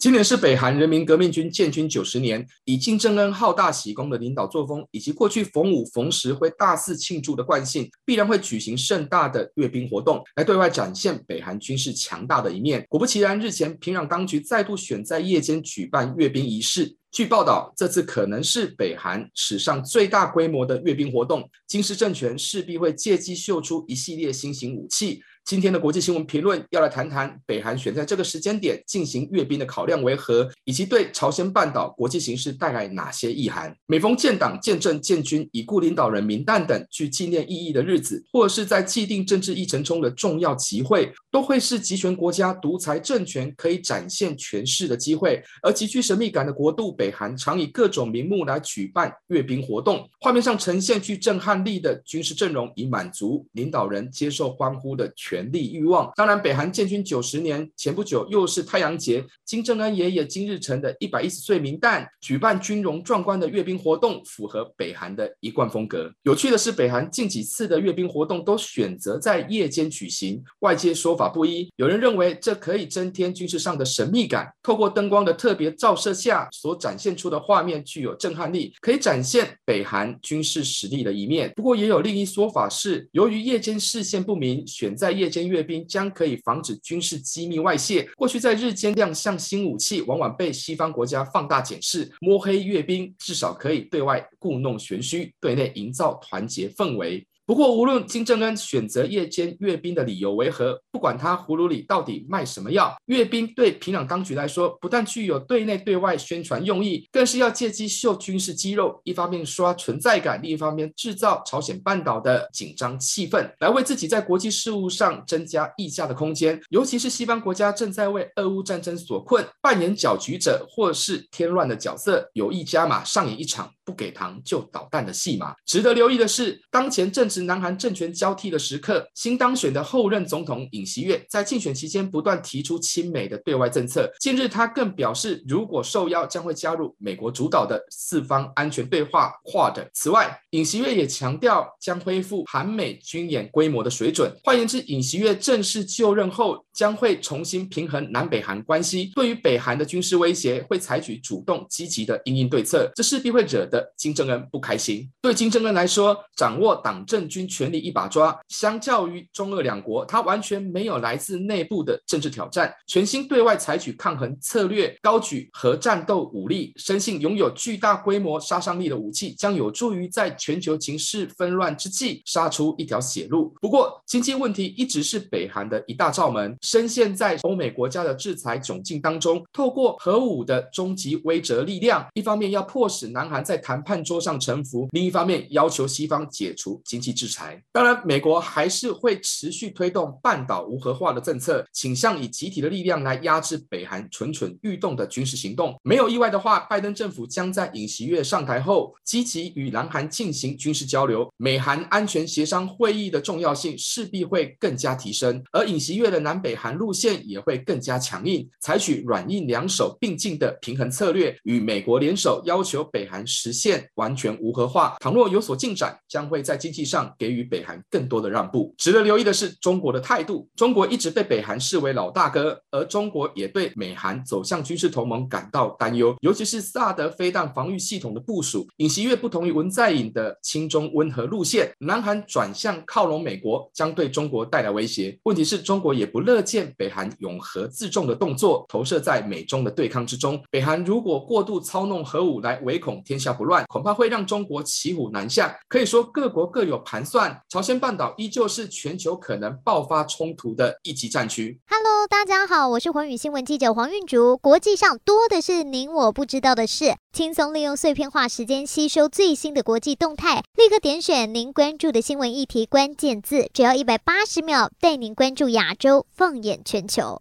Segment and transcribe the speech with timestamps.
[0.00, 12.82] 今年是北韩人民革命军建军九十年，以金正恩好大喜功的领导作风，以及过去逢五逢十会大肆庆祝的惯性，必然会举行盛大的阅兵活动，来对外展现北韩军事强大的一面。
[12.88, 16.96] 果不其然，日前平壤当局再度选在夜间举办阅兵仪式。
[17.12, 21.46] 据报道，这次可能是北韩史上最大规模的阅兵活动。
[21.66, 25.20] 金氏政权势必会借机秀出一系列新型武器。
[25.50, 33.74] 今天的国际新闻评论要来谈谈北韩选在这个时间点进行阅兵的考量为何，以及对朝鲜半岛国际形势带来哪些意涵。
[33.86, 45.42] 每逢建党、建政、建军、已故领导人名单等具纪念意义的日子，或是在既定政治议程中的重要集会，都会是集权国家独裁政权可以展现权势的机会。
[45.62, 56.10] 而极具神秘感的国度北韩，常以各种名目来举办阅兵活动，画面上呈现具震撼力的军事阵容，以满足领导人接受欢呼的权权力欲望。
[56.16, 66.12] 当然，北韩建军九十年前不久，又是太阳节，金正恩爷爷金日成的一百一十岁冥诞，举办军容壮观的阅兵活动，符合北韩的一贯风格。
[66.24, 71.70] 有趣的是，北韩近几次的阅兵活动都选择在夜间举行，外界说法不一。
[71.76, 81.52] 有人认为这可以增添军事上的神秘感，透过灯光的特别照射下所展现出的画面具有震撼力，可以展现北韩军事实力的一面。
[81.54, 88.08] 不过，也有另一说法是，由于夜间视线不明，选在夜间阅兵将可以防止军事机密外泄。
[88.16, 92.10] 过去在日间亮相新武器，往往被西方国家放大检视。
[92.20, 97.26] 摸黑阅兵至少可以对外故弄玄虚，对内营造团结氛围。
[97.50, 116.60] 不过，无论金正恩选择夜间阅兵的理由为何，不管他葫芦里到底卖什么药，阅兵对平壤当局来说，不但具有对内对外宣传用意，更是要借机秀军事肌肉，一方面刷存在感，另一方面制造朝鲜半岛的紧张气氛，来为自己在国际事务上增加议价的空间。
[116.68, 125.52] 尤其是西方国家正在为俄乌战争所困，扮演搅局者或是添乱的角色，有意加码上演一场不给糖就捣蛋的戏码。
[125.66, 127.40] 值得留意的是，当前正值。
[127.40, 134.08] 南韩政权交替的时刻，新当选的后任总统尹锡悦在竞选期间不断提出亲美的对外政策。
[134.20, 139.88] 近日，他更表示，如果受邀，将会加入美国主导的四方安全对话 QUAD。
[139.94, 144.30] 此外，尹锡悦也强调将恢复韩美军演规模的水准。
[144.44, 149.10] 换言之，尹锡悦正式就任后，将会重新平衡南北韩关系。
[149.14, 152.90] 对于北韩的军事威胁，会采取主动积极的因应对策。
[152.94, 155.08] 这势必会惹得金正恩不开心。
[155.20, 173.54] 对金正恩来说，掌握党政军权力一把抓，相较于中俄两国，他完全没有来自内部的政治挑战，全心对外采取抗衡策略，高举核战斗武力，深信拥有巨大规模杀伤力的武器将有助于在全球情势纷乱之际杀出一条血路。
[173.60, 187.62] 不过，经济问题一直是北韩的一大罩门，深陷在欧美国家的制裁窘境当中，透过核武的终极威慑力量，一方面要迫使南韩在谈判桌上臣服，另一方面要求西方解除经济制裁。
[187.70, 195.78] 当然，美国还是会持续推动半岛无核化的政策，倾向以集体的力量来压制北韩蠢蠢欲动的军事行动。
[195.82, 214.96] 没有意外的话，拜登政府将在尹锡悦上台后，积极与南韩进行军事交流，美韩安全协商会议的重要性势必会更加提升，而尹锡悦的南北韩路线也会更加强硬，采取软硬两手并进的平衡策略，与美国联手要求北韩实现完全无核化。
[215.00, 218.74] 倘若有所进展，将会在经济上给予北韩更多的让步。
[218.78, 228.66] 值得留意的是中国的态度，中国一直被北韩视为老大哥，而中国也对美韩走向军事同盟感到担忧，尤其是萨德飞弹防御系统的部署。
[228.76, 235.18] 尹锡悦不同于文在寅的亲中温和路线，南韩转向靠拢美国，将对中国带来威胁。
[235.24, 240.42] 问题是中国也不乐见北韩永和自重的动作投射在美中的对抗之中。
[240.50, 245.58] 北韩如果过度操弄核武来唯恐天下不乱，恐怕会让中国骑虎难下。
[245.66, 251.58] 可以说各国各有盘算，朝鲜半岛依旧是全球可能爆发冲突的一级战区。
[251.66, 254.36] Hello，大家好，我是寰宇新闻记者黄韵竹。
[254.36, 267.18] 国际上多的是您我不知道的事，轻松利用碎片化时间吸收最新的国际动态，立刻点选您关注的新闻议题关键字，只要一百八十秒，带您关注亚洲，放眼全球。